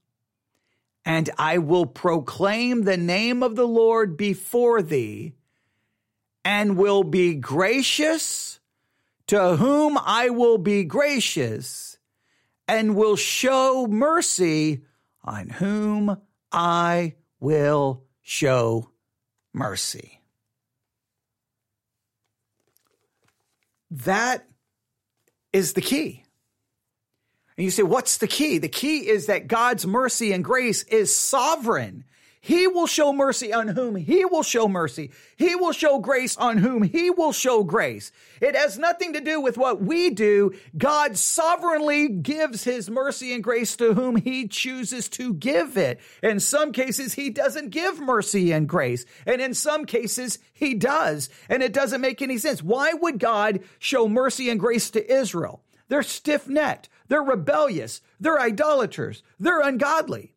and 1.04 1.30
I 1.38 1.58
will 1.58 1.86
proclaim 1.86 2.84
the 2.84 2.96
name 2.96 3.44
of 3.44 3.56
the 3.56 3.68
Lord 3.68 4.16
before 4.16 4.82
thee, 4.82 5.34
and 6.46 6.78
will 6.78 7.04
be 7.04 7.34
gracious 7.34 8.60
to 9.28 9.58
whom 9.58 9.98
I 9.98 10.30
will 10.30 10.58
be 10.58 10.84
gracious 10.84 11.91
and 12.72 12.96
will 12.96 13.18
show 13.18 13.86
mercy 13.86 14.82
on 15.26 15.50
whom 15.50 16.18
I 16.54 17.16
will 17.42 18.06
show 18.22 18.92
mercy. 19.54 20.22
That 23.92 24.48
is 25.52 25.74
the 25.74 25.82
key. 25.82 26.24
And 27.58 27.66
you 27.66 27.72
say, 27.72 27.84
what's 27.84 28.20
the 28.20 28.28
key? 28.28 28.58
The 28.58 28.70
key 28.70 29.00
is 29.00 29.26
that 29.26 29.50
God's 29.50 29.86
mercy 29.86 30.32
and 30.32 30.42
grace 30.42 30.84
is 30.84 31.14
sovereign. 31.14 32.06
He 32.44 32.66
will 32.66 32.88
show 32.88 33.14
mercy 33.14 33.54
on 33.54 33.68
whom 33.68 33.96
he 33.96 34.26
will 34.26 34.42
show 34.42 34.68
mercy. 34.68 35.12
He 35.38 35.56
will 35.56 35.74
show 35.74 36.00
grace 36.00 36.36
on 36.36 36.58
whom 36.58 36.82
he 36.82 37.12
will 37.12 37.34
show 37.34 37.64
grace. 37.64 38.12
It 38.42 38.56
has 38.56 38.80
nothing 38.80 39.14
to 39.14 39.22
do 39.22 39.40
with 39.40 39.60
what 39.60 39.80
we 39.80 40.10
do. 40.10 40.54
God 40.76 41.20
sovereignly 41.20 42.10
gives 42.10 42.64
his 42.64 42.90
mercy 42.90 43.36
and 43.36 43.44
grace 43.44 43.76
to 43.78 43.94
whom 43.94 44.16
he 44.16 44.48
chooses 44.48 45.08
to 45.10 45.36
give 45.36 45.78
it. 45.78 46.00
In 46.24 46.40
some 46.40 46.72
cases, 46.72 47.14
he 47.14 47.30
doesn't 47.30 47.70
give 47.70 48.00
mercy 48.00 48.52
and 48.52 48.68
grace. 48.68 49.06
And 49.28 49.40
in 49.40 49.54
some 49.54 49.86
cases, 49.86 50.40
he 50.52 50.74
does. 50.74 51.30
And 51.48 51.62
it 51.62 51.74
doesn't 51.74 52.02
make 52.02 52.24
any 52.24 52.40
sense. 52.40 52.64
Why 52.64 52.92
would 52.94 53.20
God 53.20 53.60
show 53.78 54.08
mercy 54.08 54.50
and 54.50 54.60
grace 54.60 54.90
to 54.92 55.14
Israel? 55.14 55.62
They're 55.90 56.02
stiff 56.02 56.48
necked. 56.48 56.90
They're 57.08 57.22
rebellious. 57.22 58.02
They're 58.20 58.40
idolaters. 58.40 59.22
They're 59.40 59.62
ungodly. 59.62 60.31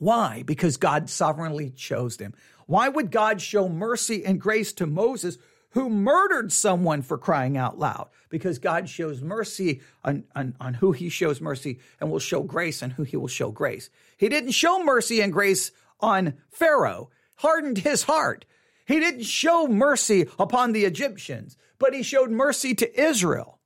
Why? 0.00 0.42
Because 0.44 0.78
God 0.78 1.10
sovereignly 1.10 1.70
chose 1.70 2.16
them. 2.16 2.32
Why 2.66 2.88
would 2.88 3.10
God 3.10 3.42
show 3.42 3.68
mercy 3.68 4.24
and 4.24 4.40
grace 4.40 4.72
to 4.74 4.86
Moses 4.86 5.36
who 5.72 5.90
murdered 5.90 6.52
someone 6.52 7.02
for 7.02 7.18
crying 7.18 7.58
out 7.58 7.78
loud? 7.78 8.08
Because 8.30 8.58
God 8.58 8.88
shows 8.88 9.20
mercy 9.20 9.82
on, 10.02 10.24
on, 10.34 10.56
on 10.58 10.74
who 10.74 10.92
he 10.92 11.10
shows 11.10 11.42
mercy 11.42 11.80
and 12.00 12.10
will 12.10 12.18
show 12.18 12.42
grace 12.42 12.82
on 12.82 12.90
who 12.90 13.02
he 13.02 13.18
will 13.18 13.28
show 13.28 13.50
grace. 13.50 13.90
He 14.16 14.30
didn't 14.30 14.52
show 14.52 14.82
mercy 14.82 15.20
and 15.20 15.34
grace 15.34 15.70
on 16.00 16.34
Pharaoh, 16.50 17.10
hardened 17.36 17.78
his 17.78 18.04
heart. 18.04 18.46
He 18.86 19.00
didn't 19.00 19.24
show 19.24 19.66
mercy 19.66 20.28
upon 20.38 20.72
the 20.72 20.86
Egyptians, 20.86 21.58
but 21.78 21.92
he 21.92 22.02
showed 22.02 22.30
mercy 22.30 22.74
to 22.76 23.00
Israel. 23.00 23.59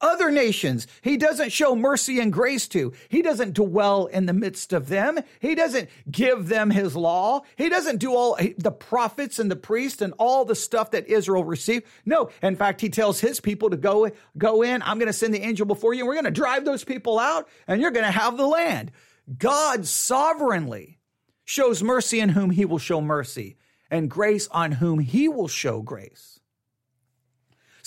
Other 0.00 0.30
nations, 0.30 0.86
he 1.02 1.16
doesn't 1.16 1.50
show 1.50 1.74
mercy 1.74 2.20
and 2.20 2.32
grace 2.32 2.68
to. 2.68 2.92
He 3.08 3.20
doesn't 3.20 3.54
dwell 3.54 4.06
in 4.06 4.26
the 4.26 4.32
midst 4.32 4.72
of 4.72 4.88
them. 4.88 5.18
He 5.40 5.56
doesn't 5.56 5.88
give 6.08 6.48
them 6.48 6.70
his 6.70 6.94
law. 6.94 7.42
He 7.56 7.68
doesn't 7.68 7.98
do 7.98 8.14
all 8.14 8.38
the 8.58 8.70
prophets 8.70 9.40
and 9.40 9.50
the 9.50 9.56
priests 9.56 10.00
and 10.00 10.14
all 10.16 10.44
the 10.44 10.54
stuff 10.54 10.92
that 10.92 11.08
Israel 11.08 11.42
received. 11.42 11.84
No, 12.04 12.30
in 12.42 12.54
fact, 12.54 12.80
he 12.80 12.90
tells 12.90 13.18
his 13.18 13.40
people 13.40 13.70
to 13.70 13.76
go, 13.76 14.08
go 14.36 14.62
in. 14.62 14.82
I'm 14.82 14.98
going 14.98 15.08
to 15.08 15.12
send 15.12 15.34
the 15.34 15.42
angel 15.42 15.66
before 15.66 15.94
you 15.94 16.02
and 16.02 16.08
we're 16.08 16.14
going 16.14 16.24
to 16.26 16.30
drive 16.30 16.64
those 16.64 16.84
people 16.84 17.18
out 17.18 17.48
and 17.66 17.80
you're 17.80 17.90
going 17.90 18.06
to 18.06 18.12
have 18.12 18.36
the 18.36 18.46
land. 18.46 18.92
God 19.36 19.84
sovereignly 19.84 21.00
shows 21.44 21.82
mercy 21.82 22.20
in 22.20 22.28
whom 22.30 22.50
he 22.50 22.64
will 22.64 22.78
show 22.78 23.00
mercy 23.00 23.56
and 23.90 24.08
grace 24.08 24.46
on 24.52 24.72
whom 24.72 25.00
he 25.00 25.28
will 25.28 25.48
show 25.48 25.82
grace. 25.82 26.37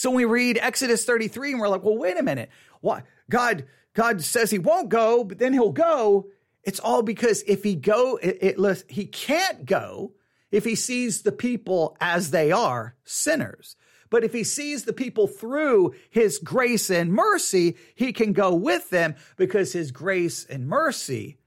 So 0.01 0.09
when 0.09 0.17
we 0.17 0.25
read 0.25 0.57
Exodus 0.59 1.05
33 1.05 1.51
and 1.51 1.61
we're 1.61 1.67
like, 1.67 1.83
well, 1.83 1.95
wait 1.95 2.17
a 2.17 2.23
minute. 2.23 2.49
Why? 2.79 3.03
God, 3.29 3.67
God 3.93 4.23
says 4.23 4.49
he 4.49 4.57
won't 4.57 4.89
go, 4.89 5.23
but 5.23 5.37
then 5.37 5.53
he'll 5.53 5.71
go. 5.71 6.25
It's 6.63 6.79
all 6.79 7.03
because 7.03 7.43
if 7.43 7.63
he 7.63 7.75
go, 7.75 8.15
it, 8.15 8.39
it, 8.41 8.83
he 8.89 9.05
can't 9.05 9.63
go 9.63 10.13
if 10.49 10.65
he 10.65 10.73
sees 10.73 11.21
the 11.21 11.31
people 11.31 11.95
as 12.01 12.31
they 12.31 12.51
are, 12.51 12.95
sinners. 13.03 13.75
But 14.09 14.23
if 14.23 14.33
he 14.33 14.43
sees 14.43 14.85
the 14.85 14.91
people 14.91 15.27
through 15.27 15.93
his 16.09 16.39
grace 16.39 16.89
and 16.89 17.13
mercy, 17.13 17.77
he 17.93 18.11
can 18.11 18.33
go 18.33 18.55
with 18.55 18.89
them 18.89 19.13
because 19.37 19.71
his 19.71 19.91
grace 19.91 20.45
and 20.45 20.67
mercy, 20.67 21.37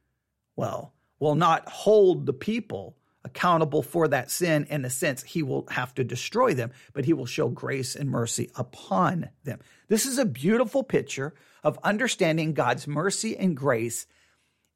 well, 0.54 0.94
will 1.18 1.34
not 1.34 1.68
hold 1.68 2.25
the 2.25 2.32
people 2.32 2.96
accountable 3.25 3.83
for 3.83 4.07
that 4.09 4.31
sin 4.31 4.66
in 4.69 4.85
a 4.85 4.90
sense 4.90 5.23
he 5.23 5.43
will 5.43 5.66
have 5.71 5.95
to 5.95 6.04
destroy 6.04 6.52
them 6.52 6.71
but 6.93 7.04
he 7.04 7.12
will 7.12 7.26
show 7.26 7.49
grace 7.49 7.97
and 7.97 8.11
mercy 8.11 8.50
upon 8.54 9.31
them. 9.45 9.61
This 9.88 10.07
is 10.07 10.19
a 10.19 10.25
beautiful 10.25 10.83
picture 10.83 11.35
of 11.62 11.78
understanding 11.83 12.52
god's 12.52 12.87
mercy 12.87 13.37
and 13.37 13.57
grace 13.57 14.07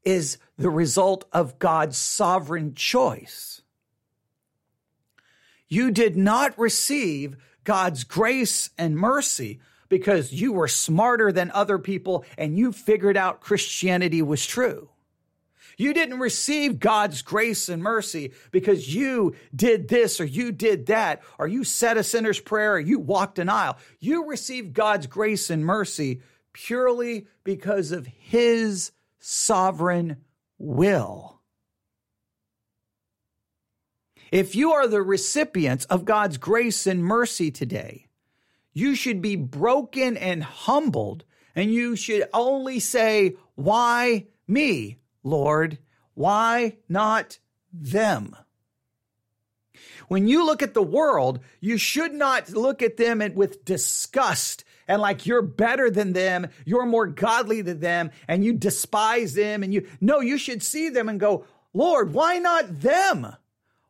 is 0.04 0.38
the 0.56 0.70
result 0.70 1.24
of 1.32 1.58
god's 1.58 1.98
sovereign 1.98 2.74
choice. 2.74 3.62
You 5.68 5.90
did 5.90 6.16
not 6.16 6.58
receive 6.58 7.36
god's 7.64 8.04
grace 8.04 8.70
and 8.78 8.96
mercy 8.96 9.60
because 9.90 10.32
you 10.32 10.52
were 10.52 10.68
smarter 10.68 11.30
than 11.32 11.50
other 11.50 11.78
people 11.78 12.24
and 12.38 12.56
you 12.56 12.72
figured 12.72 13.16
out 13.16 13.40
christianity 13.40 14.22
was 14.22 14.46
true 14.46 14.88
you 15.78 15.94
didn't 15.94 16.18
receive 16.18 16.80
God's 16.80 17.22
grace 17.22 17.68
and 17.68 17.80
mercy 17.80 18.32
because 18.50 18.92
you 18.92 19.36
did 19.54 19.88
this 19.88 20.20
or 20.20 20.24
you 20.24 20.50
did 20.50 20.86
that, 20.86 21.22
or 21.38 21.46
you 21.46 21.62
said 21.62 21.96
a 21.96 22.02
sinner's 22.02 22.40
prayer 22.40 22.74
or 22.74 22.80
you 22.80 22.98
walked 22.98 23.38
an 23.38 23.48
aisle. 23.48 23.78
You 24.00 24.26
received 24.26 24.74
God's 24.74 25.06
grace 25.06 25.50
and 25.50 25.64
mercy 25.64 26.20
purely 26.52 27.28
because 27.44 27.92
of 27.92 28.06
His 28.06 28.90
sovereign 29.20 30.16
will. 30.58 31.40
If 34.32 34.56
you 34.56 34.72
are 34.72 34.88
the 34.88 35.00
recipients 35.00 35.84
of 35.86 36.04
God's 36.04 36.38
grace 36.38 36.88
and 36.88 37.04
mercy 37.04 37.52
today, 37.52 38.08
you 38.72 38.96
should 38.96 39.22
be 39.22 39.36
broken 39.36 40.16
and 40.16 40.42
humbled, 40.42 41.24
and 41.54 41.72
you 41.72 41.94
should 41.94 42.28
only 42.34 42.80
say, 42.80 43.36
Why 43.54 44.26
me? 44.48 44.98
Lord, 45.22 45.78
why 46.14 46.78
not 46.88 47.38
them? 47.72 48.36
When 50.08 50.26
you 50.26 50.44
look 50.44 50.62
at 50.62 50.74
the 50.74 50.82
world, 50.82 51.40
you 51.60 51.78
should 51.78 52.12
not 52.12 52.50
look 52.50 52.82
at 52.82 52.96
them 52.96 53.22
with 53.34 53.64
disgust 53.64 54.64
and 54.88 55.02
like 55.02 55.26
you're 55.26 55.42
better 55.42 55.90
than 55.90 56.14
them, 56.14 56.48
you're 56.64 56.86
more 56.86 57.06
godly 57.06 57.60
than 57.60 57.78
them, 57.80 58.10
and 58.26 58.42
you 58.42 58.54
despise 58.54 59.34
them. 59.34 59.62
And 59.62 59.72
you, 59.72 59.86
no, 60.00 60.20
you 60.20 60.38
should 60.38 60.62
see 60.62 60.88
them 60.88 61.08
and 61.10 61.20
go, 61.20 61.44
Lord, 61.74 62.14
why 62.14 62.38
not 62.38 62.80
them? 62.80 63.26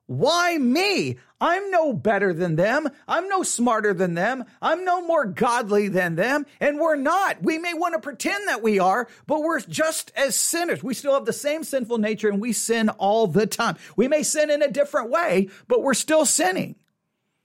Why 0.09 0.57
me? 0.57 1.19
I'm 1.38 1.71
no 1.71 1.93
better 1.93 2.33
than 2.33 2.57
them. 2.57 2.88
I'm 3.07 3.29
no 3.29 3.43
smarter 3.43 3.93
than 3.93 4.15
them. 4.15 4.45
I'm 4.62 4.83
no 4.83 5.07
more 5.07 5.27
godly 5.27 5.88
than 5.88 6.17
them. 6.17 6.47
And 6.61 6.81
we're 6.81 6.97
not. 6.97 7.43
We 7.43 7.59
may 7.59 7.75
want 7.75 7.93
to 7.93 8.00
pretend 8.00 8.49
that 8.49 8.62
we 8.62 8.79
are, 8.79 9.07
but 9.27 9.43
we're 9.43 9.61
just 9.61 10.11
as 10.17 10.35
sinners. 10.35 10.83
We 10.83 10.95
still 10.95 11.12
have 11.12 11.27
the 11.27 11.35
same 11.35 11.62
sinful 11.62 11.99
nature 11.99 12.31
and 12.31 12.41
we 12.41 12.55
sin 12.55 12.88
all 12.88 13.27
the 13.27 13.47
time. 13.47 13.77
We 13.97 14.09
may 14.09 14.23
sin 14.23 14.50
in 14.50 14.62
a 14.62 14.71
different 14.71 15.11
way, 15.11 15.50
but 15.69 15.83
we're 15.83 15.93
still 15.93 16.25
sinning. 16.25 16.77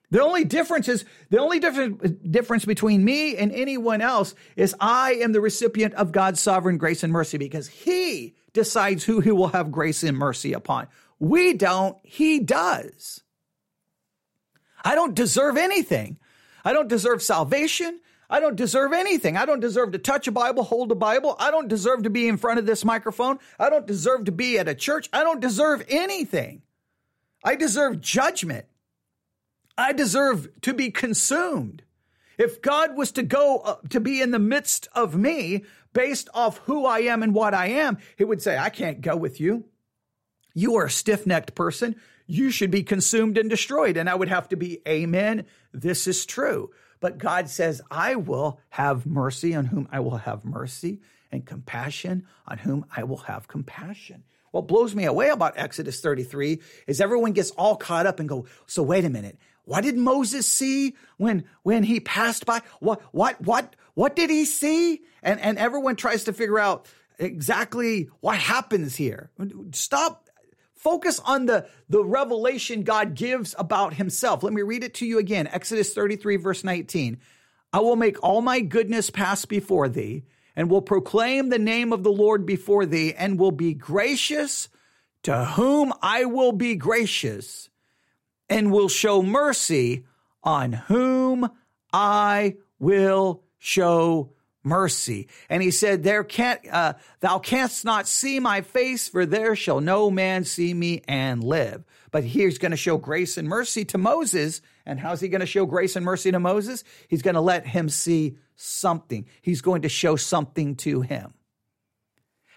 The 0.10 0.24
only 0.24 0.46
difference 0.46 0.88
is 0.88 1.04
the 1.32 1.40
only 1.40 1.60
difference, 1.60 2.66
between 2.66 3.04
me 3.04 3.36
and 3.36 3.52
anyone 3.52 4.00
else 4.00 4.36
is 4.56 4.74
I 4.80 5.16
am 5.16 5.34
the 5.34 5.42
recipient 5.42 5.96
of 5.96 6.14
God's 6.14 6.40
sovereign 6.40 6.78
grace 6.78 7.04
and 7.04 7.12
mercy 7.12 7.38
because 7.38 7.68
He 7.68 8.36
decides 8.54 9.04
who 9.04 9.20
He 9.20 9.32
will 9.32 9.50
have 9.50 9.72
grace 9.72 10.02
and 10.04 10.18
mercy 10.18 10.54
upon. 10.54 10.88
We 11.24 11.54
don't, 11.54 11.98
he 12.04 12.42
does. 12.42 13.24
I 14.84 14.94
don't 14.94 15.16
deserve 15.16 15.56
anything. 15.56 16.18
I 16.66 16.74
don't 16.74 16.90
deserve 16.90 17.24
salvation. 17.24 18.02
I 18.30 18.42
don't 18.42 18.58
deserve 18.58 18.92
anything. 18.92 19.38
I 19.38 19.46
don't 19.46 19.62
deserve 19.62 19.94
to 19.94 20.00
touch 20.00 20.28
a 20.28 20.34
Bible, 20.34 20.64
hold 20.64 20.92
a 20.92 20.96
Bible. 20.96 21.38
I 21.40 21.50
don't 21.50 21.70
deserve 21.70 22.04
to 22.04 22.10
be 22.10 22.28
in 22.28 22.36
front 22.36 22.60
of 22.60 22.66
this 22.66 22.84
microphone. 22.84 23.40
I 23.58 23.70
don't 23.70 23.88
deserve 23.88 24.26
to 24.26 24.34
be 24.34 24.60
at 24.60 24.68
a 24.68 24.76
church. 24.76 25.08
I 25.14 25.24
don't 25.24 25.40
deserve 25.40 25.86
anything. 25.88 26.62
I 27.42 27.56
deserve 27.56 28.02
judgment. 28.02 28.66
I 29.78 29.94
deserve 29.94 30.50
to 30.64 30.74
be 30.74 30.92
consumed. 30.92 31.84
If 32.38 32.62
God 32.62 32.98
was 32.98 33.14
to 33.14 33.24
go 33.24 33.60
uh, 33.60 33.76
to 33.92 34.02
be 34.02 34.22
in 34.22 34.32
the 34.32 34.40
midst 34.40 34.90
of 34.94 35.16
me 35.16 35.64
based 35.94 36.28
off 36.34 36.58
who 36.66 36.86
I 36.86 37.00
am 37.00 37.24
and 37.24 37.34
what 37.34 37.54
I 37.54 37.68
am, 37.68 37.98
he 38.18 38.26
would 38.26 38.42
say, 38.42 38.58
I 38.58 38.70
can't 38.70 39.00
go 39.00 39.16
with 39.16 39.40
you. 39.40 39.64
You 40.54 40.76
are 40.76 40.86
a 40.86 40.90
stiff 40.90 41.26
necked 41.26 41.56
person. 41.56 41.96
You 42.26 42.52
should 42.52 42.72
be 42.72 42.84
consumed 42.84 43.38
and 43.38 43.50
destroyed. 43.50 43.98
And 43.98 44.10
I 44.10 44.16
would 44.16 44.30
have 44.30 44.50
to 44.50 44.56
be, 44.56 44.80
Amen. 44.88 45.46
This 45.74 46.08
is 46.08 46.26
true. 46.26 46.72
But 47.00 47.18
God 47.18 47.50
says, 47.50 47.82
I 47.92 48.16
will 48.16 48.60
have 48.70 49.06
mercy 49.06 49.54
on 49.56 49.66
whom 49.66 49.90
I 49.92 50.00
will 50.00 50.18
have 50.18 50.46
mercy 50.46 51.02
and 51.32 51.46
compassion 51.46 52.26
on 52.48 52.60
whom 52.60 52.86
I 52.96 53.04
will 53.04 53.18
have 53.18 53.48
compassion. 53.48 54.24
What 54.52 54.68
blows 54.68 54.94
me 54.94 55.06
away 55.06 55.30
about 55.30 55.58
Exodus 55.58 56.00
33 56.00 56.62
is 56.86 57.02
everyone 57.02 57.34
gets 57.34 57.50
all 57.52 57.76
caught 57.76 58.06
up 58.06 58.20
and 58.20 58.30
go, 58.30 58.46
so 58.68 58.84
wait 58.84 59.04
a 59.04 59.10
minute. 59.10 59.38
What 59.66 59.84
did 59.84 59.98
Moses 59.98 60.46
see 60.46 60.96
when, 61.18 61.46
when 61.64 61.84
he 61.84 62.00
passed 62.00 62.46
by? 62.46 62.62
What, 62.80 63.02
what, 63.12 63.42
what, 63.42 63.76
what 63.96 64.16
did 64.16 64.30
he 64.30 64.46
see? 64.46 65.02
And, 65.24 65.40
and 65.40 65.58
everyone 65.58 65.96
tries 65.96 66.26
to 66.26 66.34
figure 66.34 66.60
out 66.60 66.86
exactly 67.18 68.10
what 68.20 68.38
happens 68.38 68.96
here. 68.96 69.32
Stop. 69.72 70.23
Focus 70.84 71.18
on 71.20 71.46
the, 71.46 71.66
the 71.88 72.04
revelation 72.04 72.84
God 72.84 73.16
gives 73.16 73.56
about 73.58 73.94
himself. 73.94 74.44
Let 74.44 74.52
me 74.52 74.64
read 74.64 74.84
it 74.84 74.96
to 74.96 75.06
you 75.06 75.18
again. 75.18 75.48
Exodus 75.48 75.94
33 75.94 76.36
verse 76.36 76.66
19. 76.66 77.20
I 77.72 77.80
will 77.80 77.96
make 77.96 78.22
all 78.22 78.42
my 78.42 78.60
goodness 78.60 79.10
pass 79.10 79.46
before 79.46 79.88
thee 79.88 80.26
and 80.58 80.70
will 80.70 80.82
proclaim 80.82 81.48
the 81.48 81.58
name 81.58 81.94
of 81.94 82.04
the 82.04 82.12
Lord 82.12 82.46
before 82.46 82.86
thee 82.86 83.14
and 83.14 83.40
will 83.40 83.52
be 83.52 83.74
gracious 83.74 84.68
to 85.24 85.46
whom 85.46 85.94
I 86.02 86.26
will 86.26 86.52
be 86.52 86.76
gracious 86.76 87.70
and 88.50 88.70
will 88.70 88.90
show 88.90 89.24
mercy 89.24 90.04
on 90.44 90.74
whom 90.74 91.50
I 91.94 92.58
will 92.78 93.42
show 93.58 94.34
mercy. 94.64 95.28
And 95.50 95.62
he 95.62 95.72
said, 95.72 96.04
There 96.04 96.24
can't, 96.24 96.60
uh, 96.72 96.94
thou 97.20 97.40
canst 97.40 97.86
not 97.86 98.08
see 98.08 98.40
my 98.40 98.62
face, 98.62 99.08
for 99.08 99.26
there 99.26 99.56
shall 99.56 99.82
no 99.82 100.10
man 100.10 100.46
see 100.46 100.74
me 100.74 101.02
and 101.08 101.44
live. 101.44 101.84
But 102.12 102.24
he's 102.24 102.58
going 102.58 102.72
to 102.72 102.78
show 102.78 102.98
grace 102.98 103.38
and 103.38 103.48
mercy 103.48 103.86
to 103.86 103.98
Moses. 103.98 104.62
And 104.86 105.00
how's 105.00 105.22
he 105.22 105.30
going 105.30 105.42
to 105.42 105.46
show 105.48 105.66
grace 105.66 105.96
and 105.96 106.06
mercy 106.06 106.32
to 106.32 106.40
Moses? 106.40 106.84
He's 107.08 107.22
going 107.22 107.36
to 107.36 107.42
let 107.42 107.66
him 107.66 107.90
see 107.90 108.38
something. 108.56 109.26
He's 109.42 109.62
going 109.62 109.82
to 109.82 109.90
show 109.90 110.16
something 110.16 110.76
to 110.78 111.02
him. 111.02 111.34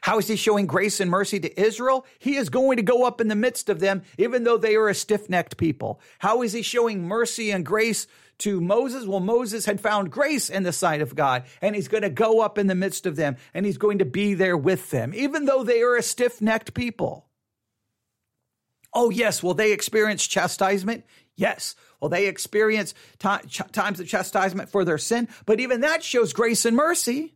How 0.06 0.18
is 0.18 0.28
he 0.28 0.36
showing 0.36 0.66
grace 0.66 1.00
and 1.00 1.10
mercy 1.10 1.40
to 1.40 1.60
Israel? 1.60 2.06
He 2.20 2.36
is 2.36 2.48
going 2.48 2.76
to 2.76 2.82
go 2.84 3.04
up 3.04 3.20
in 3.20 3.26
the 3.26 3.34
midst 3.34 3.68
of 3.68 3.80
them, 3.80 4.02
even 4.18 4.44
though 4.44 4.56
they 4.56 4.76
are 4.76 4.88
a 4.88 4.94
stiff 4.94 5.28
necked 5.28 5.56
people. 5.56 6.00
How 6.20 6.42
is 6.42 6.52
he 6.52 6.62
showing 6.62 7.08
mercy 7.08 7.50
and 7.50 7.66
grace 7.66 8.06
to 8.38 8.60
Moses? 8.60 9.06
Well, 9.06 9.20
Moses 9.20 9.64
had 9.64 9.80
found 9.80 10.10
grace 10.10 10.50
in 10.50 10.62
the 10.62 10.72
sight 10.72 11.00
of 11.00 11.14
God, 11.14 11.44
and 11.60 11.74
he's 11.74 11.88
going 11.88 12.02
to 12.02 12.10
go 12.10 12.40
up 12.40 12.58
in 12.58 12.66
the 12.66 12.74
midst 12.74 13.06
of 13.06 13.16
them, 13.16 13.36
and 13.54 13.64
he's 13.66 13.78
going 13.78 13.98
to 13.98 14.04
be 14.04 14.34
there 14.34 14.56
with 14.56 14.90
them, 14.90 15.12
even 15.14 15.44
though 15.44 15.64
they 15.64 15.82
are 15.82 15.96
a 15.96 16.02
stiff 16.02 16.40
necked 16.40 16.74
people. 16.74 17.26
Oh, 18.92 19.10
yes. 19.10 19.42
Will 19.42 19.54
they 19.54 19.72
experience 19.72 20.26
chastisement? 20.26 21.04
Yes. 21.36 21.74
Will 22.00 22.08
they 22.08 22.26
experience 22.26 22.94
t- 23.18 23.28
times 23.72 24.00
of 24.00 24.08
chastisement 24.08 24.70
for 24.70 24.84
their 24.84 24.98
sin? 24.98 25.28
But 25.44 25.60
even 25.60 25.82
that 25.82 26.02
shows 26.02 26.32
grace 26.32 26.64
and 26.64 26.76
mercy 26.76 27.34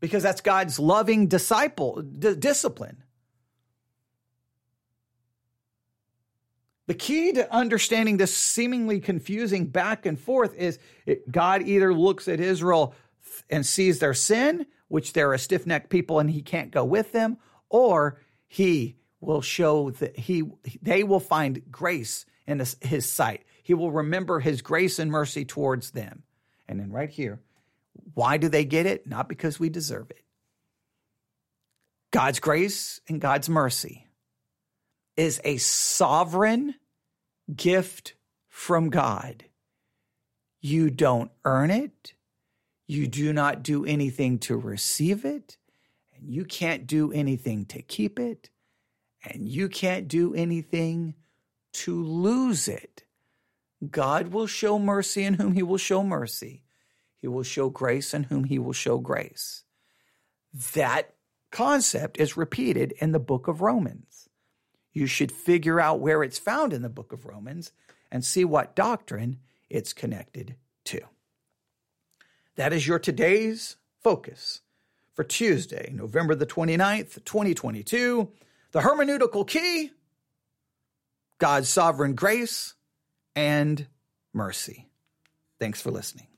because 0.00 0.22
that's 0.22 0.40
God's 0.40 0.78
loving 0.78 1.28
disciple 1.28 2.02
d- 2.02 2.34
discipline. 2.34 3.03
The 6.86 6.94
key 6.94 7.32
to 7.32 7.52
understanding 7.52 8.18
this 8.18 8.36
seemingly 8.36 9.00
confusing 9.00 9.66
back 9.66 10.04
and 10.04 10.18
forth 10.18 10.54
is 10.54 10.78
it, 11.06 11.30
God 11.30 11.62
either 11.62 11.94
looks 11.94 12.28
at 12.28 12.40
Israel 12.40 12.94
and 13.48 13.64
sees 13.64 13.98
their 13.98 14.14
sin, 14.14 14.66
which 14.88 15.12
they're 15.12 15.32
a 15.32 15.38
stiff 15.38 15.66
necked 15.66 15.88
people 15.88 16.18
and 16.18 16.30
he 16.30 16.42
can't 16.42 16.70
go 16.70 16.84
with 16.84 17.12
them, 17.12 17.38
or 17.70 18.20
he 18.46 18.96
will 19.20 19.40
show 19.40 19.90
that 19.90 20.18
he 20.18 20.42
they 20.82 21.02
will 21.02 21.20
find 21.20 21.62
grace 21.70 22.26
in 22.46 22.58
his, 22.58 22.76
his 22.82 23.08
sight. 23.08 23.44
He 23.62 23.72
will 23.72 23.90
remember 23.90 24.40
his 24.40 24.60
grace 24.60 24.98
and 24.98 25.10
mercy 25.10 25.46
towards 25.46 25.92
them. 25.92 26.22
And 26.68 26.78
then 26.78 26.92
right 26.92 27.08
here, 27.08 27.40
why 28.12 28.36
do 28.36 28.48
they 28.50 28.66
get 28.66 28.84
it? 28.84 29.06
Not 29.06 29.28
because 29.28 29.58
we 29.58 29.70
deserve 29.70 30.10
it. 30.10 30.22
God's 32.10 32.40
grace 32.40 33.00
and 33.08 33.20
God's 33.20 33.48
mercy 33.48 34.06
is 35.16 35.40
a 35.44 35.56
sovereign 35.58 36.74
gift 37.54 38.14
from 38.48 38.90
God. 38.90 39.44
You 40.60 40.90
don't 40.90 41.30
earn 41.44 41.70
it. 41.70 42.14
You 42.86 43.06
do 43.06 43.32
not 43.32 43.62
do 43.62 43.84
anything 43.84 44.38
to 44.40 44.56
receive 44.56 45.24
it. 45.24 45.58
And 46.16 46.28
you 46.28 46.44
can't 46.44 46.86
do 46.86 47.12
anything 47.12 47.64
to 47.66 47.82
keep 47.82 48.18
it. 48.18 48.50
And 49.24 49.48
you 49.48 49.68
can't 49.68 50.08
do 50.08 50.34
anything 50.34 51.14
to 51.74 52.02
lose 52.02 52.68
it. 52.68 53.04
God 53.90 54.28
will 54.28 54.46
show 54.46 54.78
mercy 54.78 55.24
in 55.24 55.34
whom 55.34 55.52
he 55.52 55.62
will 55.62 55.78
show 55.78 56.02
mercy. 56.02 56.62
He 57.20 57.28
will 57.28 57.42
show 57.42 57.68
grace 57.70 58.14
in 58.14 58.24
whom 58.24 58.44
he 58.44 58.58
will 58.58 58.72
show 58.72 58.98
grace. 58.98 59.64
That 60.74 61.14
concept 61.50 62.18
is 62.18 62.36
repeated 62.36 62.92
in 62.98 63.12
the 63.12 63.18
book 63.18 63.48
of 63.48 63.60
Romans. 63.60 64.23
You 64.94 65.06
should 65.06 65.32
figure 65.32 65.80
out 65.80 66.00
where 66.00 66.22
it's 66.22 66.38
found 66.38 66.72
in 66.72 66.80
the 66.80 66.88
book 66.88 67.12
of 67.12 67.26
Romans 67.26 67.72
and 68.10 68.24
see 68.24 68.44
what 68.44 68.76
doctrine 68.76 69.40
it's 69.68 69.92
connected 69.92 70.54
to. 70.84 71.00
That 72.56 72.72
is 72.72 72.86
your 72.86 73.00
today's 73.00 73.76
focus 74.02 74.62
for 75.14 75.24
Tuesday, 75.24 75.90
November 75.92 76.34
the 76.34 76.46
29th, 76.46 77.24
2022. 77.24 78.30
The 78.72 78.80
hermeneutical 78.80 79.46
key 79.46 79.90
God's 81.38 81.68
sovereign 81.68 82.14
grace 82.14 82.74
and 83.34 83.86
mercy. 84.32 84.88
Thanks 85.58 85.80
for 85.80 85.90
listening. 85.90 86.28